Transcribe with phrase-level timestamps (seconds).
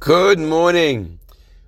[0.00, 1.18] Good morning.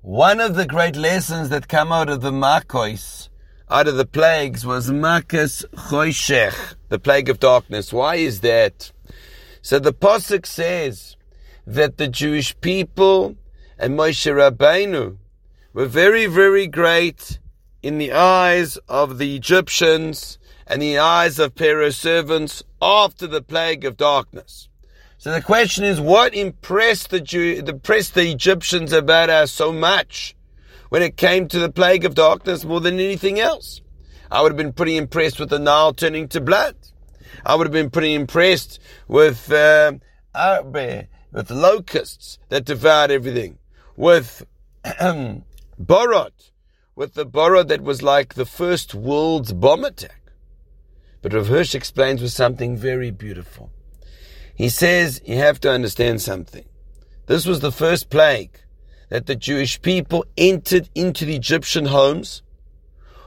[0.00, 3.28] One of the great lessons that come out of the Makos,
[3.68, 7.92] out of the plagues, was Makas Choshech, the plague of darkness.
[7.92, 8.92] Why is that?
[9.60, 11.16] So the Pasuk says
[11.66, 13.34] that the Jewish people
[13.76, 15.16] and Moshe Rabbeinu
[15.72, 17.40] were very, very great
[17.82, 23.84] in the eyes of the Egyptians and the eyes of Pharaoh's servants after the plague
[23.84, 24.68] of darkness.
[25.22, 30.34] So the question is, what impressed the Jew, impressed the Egyptians about us so much
[30.88, 33.82] when it came to the plague of darkness more than anything else?
[34.32, 36.74] I would have been pretty impressed with the Nile turning to blood.
[37.46, 39.92] I would have been pretty impressed with uh,
[40.64, 43.60] with locusts that devoured everything,
[43.96, 44.44] with
[44.84, 46.50] Borot,
[46.96, 50.32] with the Borot that was like the first world's bomb attack.
[51.20, 53.70] But Rav Hirsch explains with something very beautiful.
[54.54, 56.64] He says you have to understand something.
[57.26, 58.58] This was the first plague
[59.08, 62.42] that the Jewish people entered into the Egyptian homes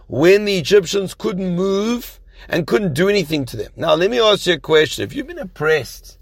[0.07, 3.71] when the Egyptians couldn't move and couldn't do anything to them.
[3.75, 5.03] Now, let me ask you a question.
[5.03, 6.17] If you've been oppressed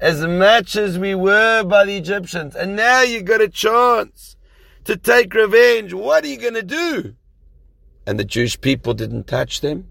[0.00, 4.36] as much as we were by the Egyptians, and now you've got a chance
[4.84, 7.14] to take revenge, what are you going to do?
[8.06, 9.88] And the Jewish people didn't touch them.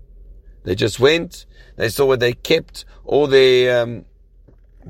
[0.63, 1.45] They just went.
[1.75, 4.06] They saw where they kept all their um,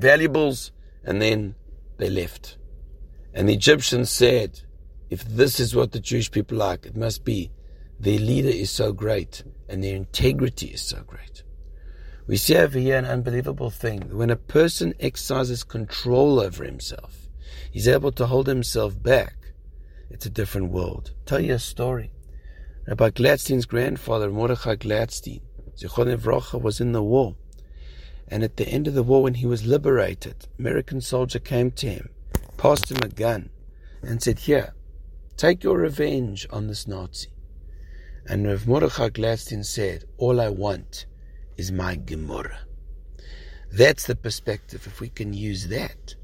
[0.00, 0.72] valuables,
[1.04, 1.54] and then
[1.98, 2.56] they left.
[3.32, 4.62] And the Egyptians said,
[5.08, 7.50] if this is what the Jewish people like, it must be
[7.98, 11.42] their leader is so great and their integrity is so great.
[12.26, 14.16] We see over here an unbelievable thing.
[14.16, 17.28] When a person exercises control over himself,
[17.70, 19.34] he's able to hold himself back.
[20.10, 21.10] It's a different world.
[21.12, 22.12] I'll tell you a story.
[22.86, 25.42] Rabbi Gladstein's grandfather, Mordechai Gladstein,
[25.76, 27.36] Zichrono Livracha, was in the war.
[28.30, 31.88] And at the end of the war, when he was liberated, American soldier came to
[31.88, 32.10] him,
[32.56, 33.50] passed him a gun,
[34.02, 34.72] and said, Here,
[35.36, 37.28] take your revenge on this Nazi.
[38.26, 41.06] And Rav Mordechai Gladstein said, All I want
[41.56, 42.60] is my Gemara.
[43.72, 44.86] That's the perspective.
[44.86, 46.14] If we can use that,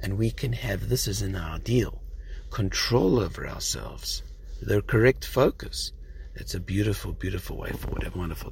[0.00, 2.02] and we can have this as an ideal,
[2.50, 4.22] control over ourselves,
[4.60, 5.92] the correct focus,
[6.34, 8.02] it's a beautiful, beautiful way forward.
[8.02, 8.50] Have a wonderful day.